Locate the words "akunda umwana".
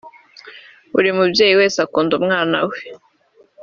1.85-2.57